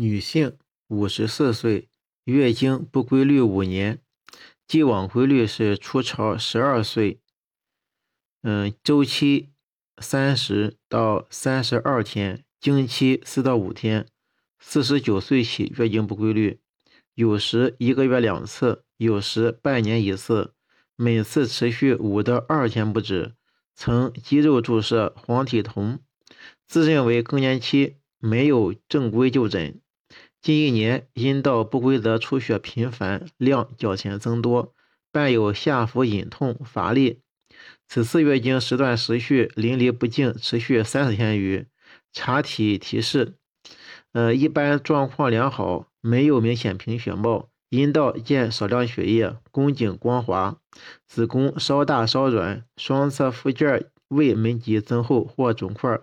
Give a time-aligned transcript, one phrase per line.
[0.00, 1.88] 女性，五十四岁，
[2.22, 4.00] 月经不规律五年，
[4.68, 7.20] 既往规律是初潮十二岁，
[8.42, 9.50] 嗯，周期
[10.00, 14.06] 三十到三十二天，经期四到五天。
[14.60, 16.60] 四十九岁起月经不规律，
[17.14, 20.54] 有时一个月两次，有时半年一次，
[20.94, 23.34] 每次持续五到二天不止。
[23.74, 25.98] 曾肌肉注射黄体酮，
[26.68, 29.80] 自认为更年期，没有正规就诊。
[30.40, 34.72] 近一年，阴道不规则出血频繁，量较前增多，
[35.10, 37.20] 伴有下腹隐痛、乏力。
[37.88, 41.66] 此次月经时断时续，淋漓不尽，持续三十天余。
[42.12, 43.34] 查体提示：
[44.12, 50.58] 呃，一般状况良好，没有明显贫血貌，阴道见少量血液，宫颈光滑，
[51.06, 55.98] 子宫稍大稍软，双侧附件未门级增厚或肿块。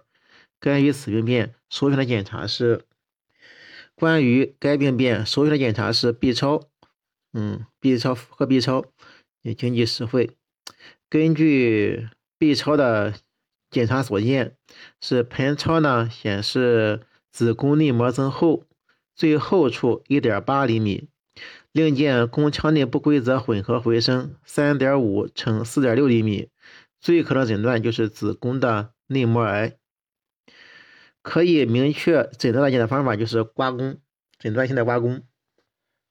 [0.59, 2.85] 关于此病变，首选的检查是。
[3.95, 6.61] 关于该病变，首选的检查是 B 超，
[7.33, 8.85] 嗯，B 超和 B 超
[9.41, 10.31] 也经济实惠。
[11.09, 13.13] 根据 B 超的
[13.69, 14.57] 检查所见，
[14.99, 18.65] 是盆超呢显示子宫内膜增厚，
[19.15, 21.07] 最厚处1.8厘米，
[21.71, 26.49] 另见宫腔内不规则混合回声3.5乘4.6厘米，
[26.99, 29.77] 最可能诊断就是子宫的内膜癌。
[31.25, 33.97] 可以明确诊断的检查方法就是刮宫，
[34.37, 35.23] 诊断性的刮宫。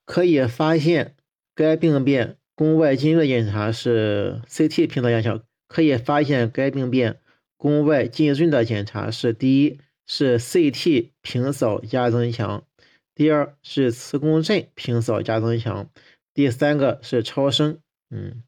[0.04, 1.14] 可以发现
[1.54, 5.44] 该病变宫外浸润检查是 CT 平扫压强。
[5.68, 7.20] 可以发现该病变
[7.56, 12.66] 宫外浸润的检查是：第一是 CT 平扫加增强，
[13.14, 15.88] 第二是磁共振平扫加增强，
[16.34, 17.78] 第三个是超声。
[18.10, 18.42] 嗯。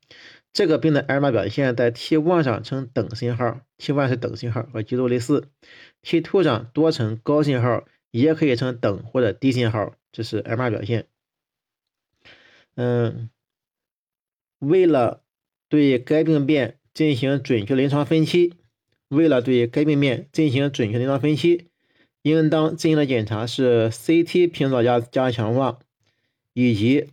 [0.57, 5.51] 这个病的 m r 表现在 T1 上呈等信号，T1 是等信号和极度类似
[6.03, 11.09] ；T2 上多呈高信号，也可以呈等或者低信号，这是 m r 表现。
[12.75, 13.29] 嗯，
[14.59, 15.23] 为了
[15.69, 18.55] 对该病变进行准确临床分期，
[19.09, 21.69] 为了对该病变进行准确临床分期，
[22.23, 25.81] 应当进行的检查是 CT 平扫加加强化，
[26.55, 27.11] 以及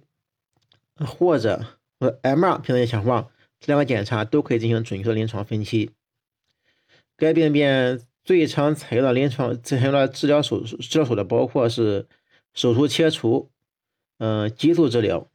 [0.95, 1.65] 或者
[1.99, 3.29] 和 MR 平扫强化。
[3.63, 5.91] 这两个检查都可以进行准确的临床分期。
[7.15, 12.09] 该病变最常采用的临床采用的治疗手治疗手段包括是
[12.53, 13.49] 手术切除，
[14.17, 15.31] 嗯，激素治疗。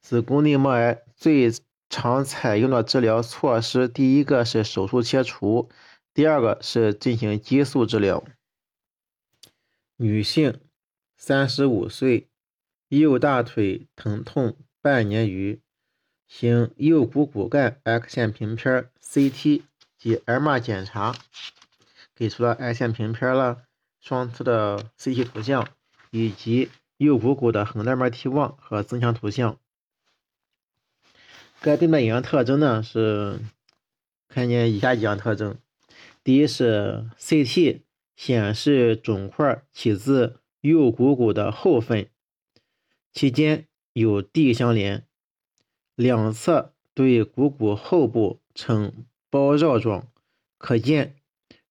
[0.00, 1.52] 子宫内膜癌最
[1.90, 5.68] 常采用的治疗措施，第一个是手术切除，
[6.14, 8.24] 第二个是进行激素治疗。
[9.96, 10.58] 女性，
[11.18, 12.28] 三十五岁，
[12.88, 15.60] 右大腿疼痛半年余。
[16.30, 19.62] 行右股骨干 X 线平片、CT
[19.98, 21.16] 及 MR 检查，
[22.14, 23.64] 给出了 X 线平片了，
[24.00, 25.68] 双侧的 CT 图像，
[26.12, 29.58] 以及右股骨的横断面 T 望和增强图像。
[31.60, 33.40] 该病的影像特征呢是
[34.28, 35.58] 看见以下几项特征：
[36.22, 37.80] 第一是 CT
[38.14, 42.08] 显示肿块起自右股骨的后分，
[43.12, 45.04] 其间有 D 相连。
[46.00, 50.08] 两侧对股骨后部呈包绕状，
[50.56, 51.14] 可见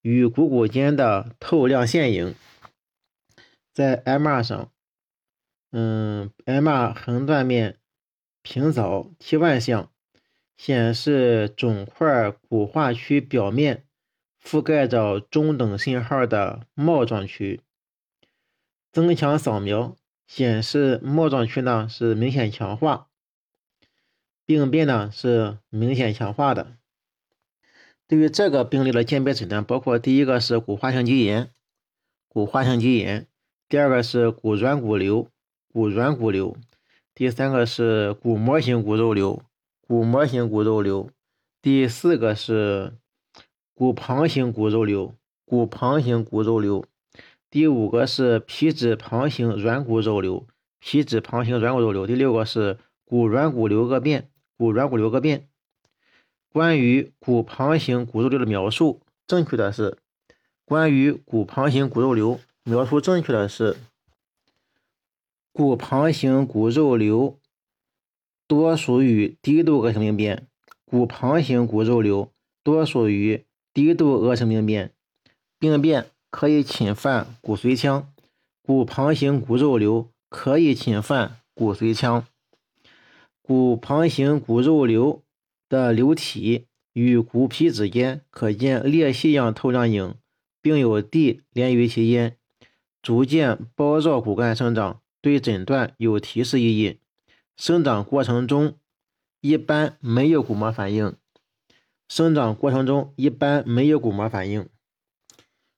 [0.04, 2.36] 与股骨间的透亮线影。
[3.74, 4.72] 在 MR 上，
[5.72, 7.80] 嗯，MR 横断面
[8.44, 9.92] 平扫 T1 项
[10.56, 13.88] 显示肿块骨化区表面
[14.40, 17.62] 覆盖着中等信号的帽状区。
[18.92, 19.96] 增强扫描
[20.28, 23.09] 显示帽状区呢是明显强化。
[24.50, 26.76] 病变呢是明显强化的。
[28.08, 31.52] 对于这个病例的鉴别诊断，包括第一个是骨化性肌炎，
[32.28, 33.26] 骨化性肌炎；
[33.68, 35.28] 第二个是骨软骨瘤，
[35.72, 36.56] 骨软骨瘤；
[37.14, 39.44] 第三个是骨膜型骨肉瘤，
[39.88, 41.10] 骨膜型骨肉瘤；
[41.62, 42.94] 第四个是
[43.76, 45.14] 骨旁型骨肉瘤，
[45.46, 46.84] 骨旁型骨肉瘤；
[47.52, 50.48] 第五个是皮质旁型软骨肉瘤，
[50.80, 54.32] 皮质旁型软骨肉瘤；第六个是骨软骨瘤恶变。
[54.60, 55.48] 骨软骨瘤个变。
[56.52, 59.98] 关于骨旁型骨肉瘤的描述，正确的是，
[60.66, 63.78] 关于骨旁型骨肉瘤描述正确的是，
[65.54, 67.40] 骨旁型骨肉瘤
[68.48, 70.46] 多属于低度恶性病变。
[70.84, 72.30] 骨旁型骨肉瘤
[72.62, 74.92] 多属于低度恶性病变，
[75.58, 78.12] 病变可以侵犯骨髓腔。
[78.62, 82.26] 骨旁型骨肉瘤可以侵犯骨髓腔。
[83.50, 85.24] 骨旁型骨肉瘤
[85.68, 90.14] 的瘤体与骨皮之间可见裂隙样透亮影，
[90.62, 92.38] 并有蒂连于其间。
[93.02, 97.00] 逐渐包绕骨干生长，对诊断有提示意义。
[97.58, 98.76] 生长过程中
[99.42, 101.16] 一般没有骨膜反应。
[102.08, 104.70] 生长过程中一般没有骨膜反应。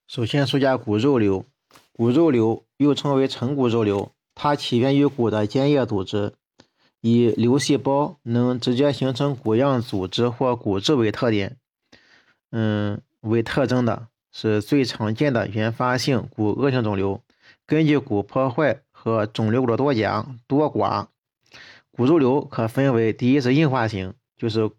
[0.10, 1.46] 首先说下骨肉瘤，
[1.94, 6.34] 骨肉瘤又称为成骨肉瘤，它起源于骨的间叶组织，
[7.02, 11.58] 以瘤细胞能直接形成骨样组织或骨质为特点，
[12.52, 17.22] 嗯，为特征的，是最常见的原发性骨恶性肿瘤。
[17.66, 21.08] 根据骨破坏和肿瘤的多假多寡，
[21.92, 24.72] 骨肉瘤可分为第一是硬化型，就是。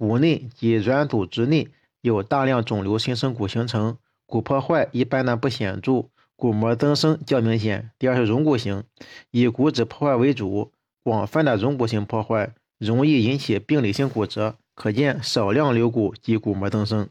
[0.00, 1.70] 骨内及软组织内
[2.02, 6.04] 有大量肿瘤形成骨形成，骨破坏一般呢不显著，
[6.36, 7.90] 骨膜增生较明显。
[7.98, 8.84] 第二是溶骨型，
[9.32, 10.70] 以骨质破坏为主，
[11.08, 17.08] 广泛的溶骨性破坏容易引起病理性骨折，可见少量瘤骨及骨膜增生。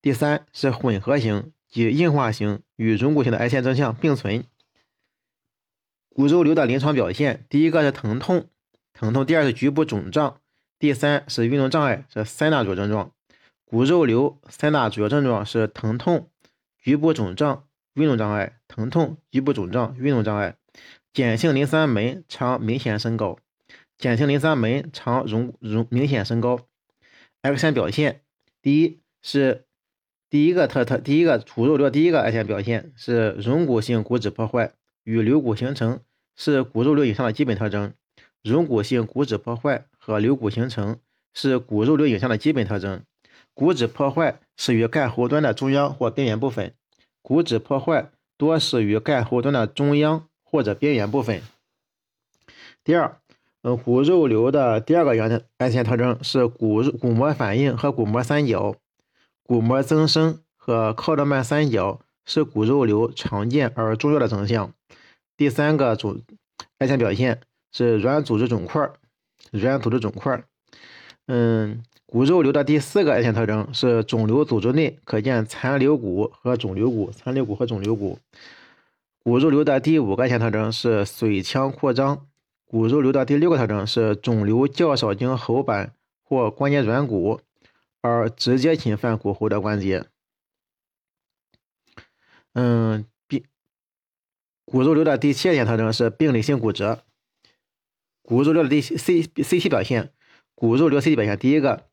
[0.00, 4.42] 第三是混合型，及硬化型与溶骨型的癌前征象并存。
[6.08, 8.48] 骨肉瘤的临床表现，第一个是疼痛，
[8.92, 10.40] 疼痛；第二是局部肿胀。
[10.80, 13.12] 第三是运动障碍，这三大主要症状。
[13.64, 16.28] 骨肉瘤三大主要症状是疼痛、
[16.76, 18.58] 局部肿胀、运动障碍。
[18.66, 20.56] 疼痛、局部肿胀、运动障碍。
[21.14, 23.38] 碱性磷酸酶常明显升高，
[23.98, 26.60] 碱性磷酸酶常容容明显升高。
[27.42, 28.22] X 线表现，
[28.62, 29.66] 第一是
[30.30, 34.72] 第一个特特，第一个骨肉瘤第一个 X 线表现是溶骨性骨质破坏
[35.04, 36.00] 与瘤骨形成，
[36.34, 37.92] 是骨肉瘤影像的基本特征。
[38.42, 40.98] 溶骨性骨质破坏和瘤骨形成
[41.34, 43.04] 是骨肉瘤影像的基本特征。
[43.52, 46.74] 骨质破坏始于干后端的中央或边缘部分，
[47.20, 51.42] 骨质破坏多始于干后端的中央或者边缘部分。
[52.84, 53.16] 第二，
[53.62, 58.76] 呃，骨肉瘤的第二个阳癌前特征是骨骨膜反应和骨膜三角。
[59.42, 64.72] 骨膜增生和靠德曼三角是骨肉瘤常见而重要的征象。
[65.36, 66.20] 第三个主
[66.78, 67.40] 癌前表现。
[67.74, 68.90] 是软组织肿块，
[69.50, 70.44] 软组织肿块。
[71.26, 78.18] 嗯，骨肉瘤的第四个癌前特征是肿瘤组织内可见残留骨和肿瘤骨，残留骨和肿瘤骨。
[79.24, 82.26] 骨肉瘤的第五个显特征是髓腔扩张。
[82.64, 87.40] 骨肉瘤的第六个特征是肿瘤较少经喉板或关节软骨
[88.00, 90.06] 而直接侵犯骨后的关节。
[92.54, 93.44] 嗯，病
[94.64, 97.04] 骨肉瘤的第七个特征是病理性骨折。
[98.22, 100.12] 骨肉瘤的第 C CT 表现，
[100.56, 101.86] 骨肉瘤 CT 表现，第一个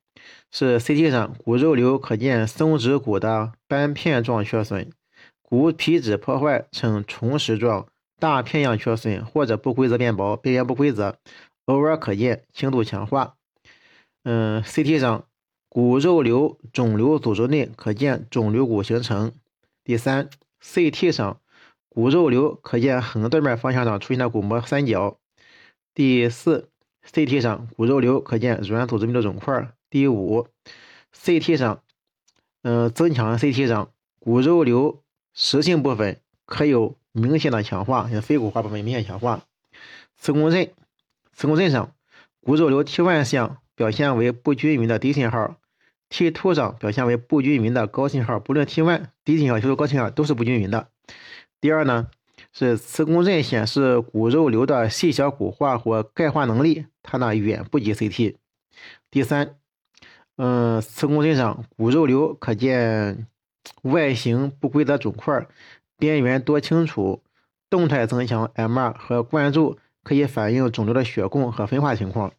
[0.49, 4.91] 是 CT 上骨肉瘤可见松脂骨的斑片状缺损，
[5.49, 7.87] 骨皮质破坏呈虫食状，
[8.19, 11.15] 大片样缺损或者不规则变薄，边缘不规则，
[11.65, 13.35] 偶尔可见轻度强化。
[14.23, 15.25] 嗯，CT 上
[15.67, 19.31] 骨肉瘤肿瘤组织内可见肿瘤骨形成。
[19.83, 20.29] 第三
[20.61, 21.39] ，CT 上
[21.87, 25.17] 骨肉瘤可见横断面方向上出现的骨膜三角。
[25.95, 26.69] 第四
[27.11, 29.73] ，CT 上骨肉瘤可见软组织密度肿块。
[29.89, 30.47] 第五
[31.15, 31.81] ，CT 上，
[32.61, 35.01] 嗯，增强 CT 上骨肉瘤
[35.41, 39.45] 实性部分可有明显的强化，像非骨化部分明显强化。
[40.17, 40.69] 磁共振，
[41.31, 41.93] 磁共振上
[42.41, 45.55] 骨肉瘤 T1 项表现为不均匀的低信号
[46.09, 48.37] ，T2 上表现为不均匀的高信号。
[48.37, 50.89] 不论 T1 低信号还是高信号都是不均匀的。
[51.61, 52.07] 第二呢？
[52.51, 58.35] 是磁共振显示骨肉瘤的细小骨化或钙化能力，它呢远不及 CT。
[59.09, 59.55] 第三，
[60.35, 63.27] 嗯，磁共振上骨肉瘤可见
[63.83, 65.47] 外形不规则肿块，
[65.97, 67.21] 边缘多清楚，
[67.69, 72.33] 动态增强 MR 和灌注可以反映肿瘤的血供和分化情况。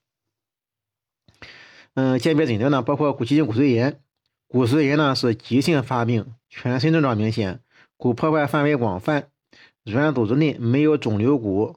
[1.94, 4.00] 嗯，鉴别诊断呢包括骨奇性骨髓炎，
[4.48, 7.60] 骨髓炎呢是急性发病，全身症状明显，
[7.96, 9.28] 骨破坏范围广泛。
[9.82, 11.76] 软组织内没有肿瘤骨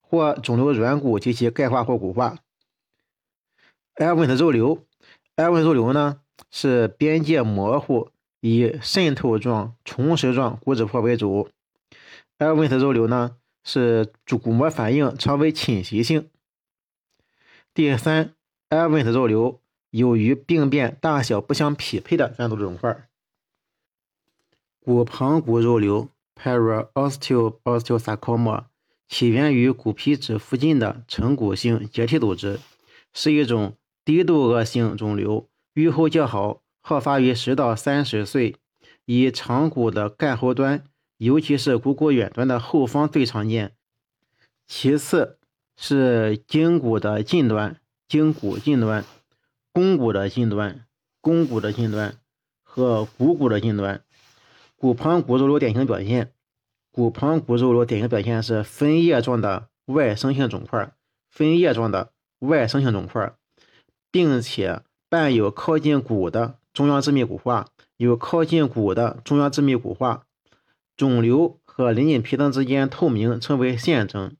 [0.00, 2.38] 或肿瘤软骨及其钙化或骨化。
[3.96, 4.86] 埃文的肉瘤，
[5.34, 11.48] 埃文肉瘤呢是边界模糊，以渗透状、虫实状骨质破为主。
[12.38, 16.28] 埃文特肉瘤呢是主骨膜反应常为侵袭性。
[17.74, 18.34] 第三，
[18.68, 23.08] 埃文特肉瘤有与病变大小不相匹配的软组织肿块。
[24.80, 26.08] 骨旁骨肉瘤。
[26.40, 28.66] Paraosteosteosarcoma
[29.08, 32.60] 起源于骨皮质附近的成骨性结缔组织，
[33.12, 38.56] 是一种低度恶性肿瘤，预后较好，好发于十到三十岁，
[39.04, 40.84] 以长骨的干后端，
[41.18, 43.74] 尤其是股骨远端的后方最常见，
[44.66, 45.38] 其次
[45.76, 47.78] 是胫骨的近端、
[48.08, 49.04] 胫骨近端、
[49.74, 50.86] 肱骨的近端、
[51.20, 52.16] 肱骨的近端
[52.64, 54.02] 和股骨的近端。
[54.74, 56.32] 骨旁骨肉瘤典型表现：
[56.90, 60.94] 骨旁骨肉瘤典型表现是分叶状的外生性肿块，
[61.30, 63.34] 分叶状的外生性肿块，
[64.10, 64.80] 并且
[65.10, 67.66] 伴有靠近骨的中央致密骨化，
[67.96, 70.26] 有靠近骨的中央致密骨化。
[70.96, 74.36] 肿瘤和邻近皮层之间透明，称为腺征。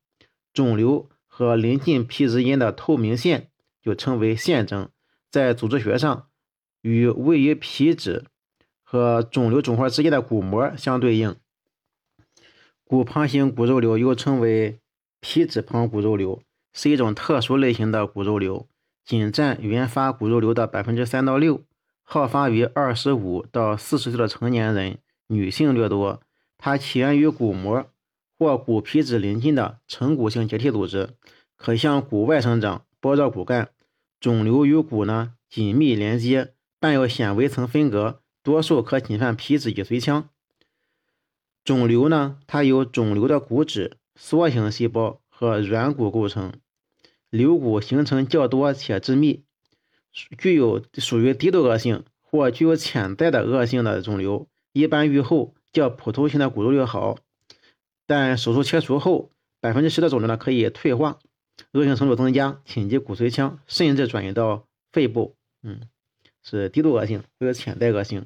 [0.52, 3.50] 肿瘤和邻近皮之间的透明线
[3.82, 4.88] 就称为腺征。
[5.32, 6.28] 在组织学上，
[6.80, 8.26] 与位于皮质
[8.84, 11.34] 和肿瘤肿块之间的骨膜相对应。
[12.84, 14.78] 骨旁型骨肉瘤又称为
[15.18, 16.40] 皮质旁骨肉瘤，
[16.72, 18.68] 是一种特殊类型的骨肉瘤，
[19.04, 21.64] 仅占原发骨肉瘤的百分之三到六，
[22.10, 24.96] 好发于二十五到四十岁的成年人，
[25.26, 26.22] 女性略多。
[26.56, 27.84] 它起源于骨膜
[28.38, 31.10] 或骨皮质邻近的成骨性结缔组织，
[31.54, 33.72] 可向骨外生长，包绕骨干。
[34.18, 40.30] 肿瘤与骨呢紧密连接，伴有纤维层分隔，多数可侵犯皮质脊髓腔。
[41.62, 46.54] 肿瘤呢，它由肿瘤的骨质、梭形细胞和软骨构成，
[47.28, 49.44] 瘤骨形成较多且致密，
[50.12, 55.54] 具有属于低度恶性或具有潜在的恶性的肿瘤，一般愈后。
[55.70, 57.18] 较普通型的骨肉瘤好，
[58.06, 61.18] 但手术切除后，百分之十的肿瘤呢可以退化，
[61.72, 65.36] 恶性程度增加，侵及骨髓腔，甚至转移到肺部。
[65.62, 65.82] 嗯，
[66.42, 68.24] 是低度恶性或者潜在恶性。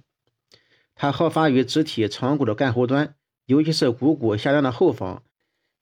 [0.95, 5.25] 它好发于肢体长骨的干后端，尤其是股骨下端的后方，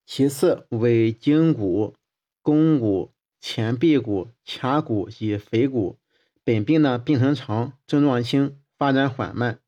[0.07, 1.95] 其次为胫骨、
[2.43, 5.99] 肱骨、前臂骨、髂骨及腓骨。
[6.45, 9.61] 本病呢病程长，症状轻，发展缓慢。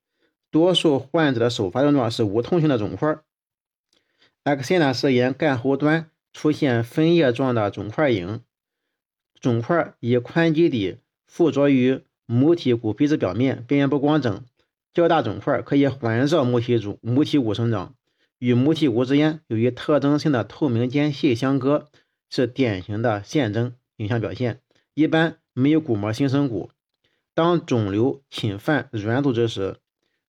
[0.50, 3.19] 多数患者的首发症状是无痛性的肿块。
[4.45, 8.41] X 线呢是沿干后端出现分叶状的肿块影，
[9.41, 14.45] 肿块以宽基底附着于母体骨皮质表面，边缘不光整，
[14.93, 17.95] 较大肿块可以环绕母体骨母体骨生长，
[18.38, 21.91] 与母体骨之间有一特征性的透明间隙相隔，
[22.35, 24.62] 是典型的腺征影像表现，
[24.95, 26.71] 一般没有骨膜新生骨。
[27.35, 29.77] 当肿瘤侵犯软组织时，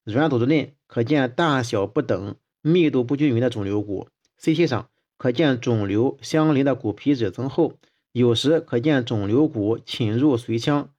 [0.04, 7.78] 软组织内可见大小不等、密度不均匀的肿瘤骨，CT 上可见肿瘤相邻的骨皮质增厚，
[8.12, 10.90] 有时可见肿瘤骨侵入髓腔，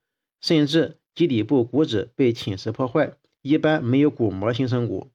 [0.40, 5.10] 甚至基底部骨质被侵蚀破坏，一般没有骨膜新生骨。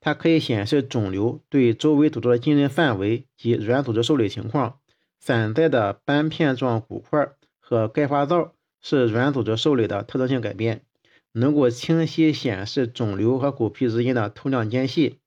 [0.00, 4.78] 它可以显示肿瘤对周围组织的浸润范围及软组织受累情况。
[5.24, 10.84] 散在的斑片状骨块和钙化灶是软组织受累的特征性改变。
[11.30, 15.20] 能够清晰显示肿瘤和骨皮之间的透亮间隙，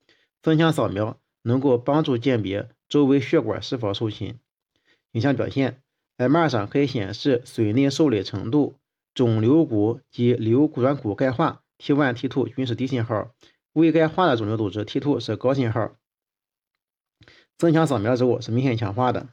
[0.43, 4.37] 增强扫描能够帮助鉴别周围血管是否受侵。
[5.13, 5.81] 影像表现
[6.17, 8.75] ，MR 上可以显示髓内受累程度，
[9.13, 13.31] 肿瘤骨及瘤软骨钙化 T1、T2 均是低信号，
[13.71, 15.95] 未钙化的肿瘤组织 T2 是高信号。
[17.57, 19.29] 增强扫描之后是明显强化的。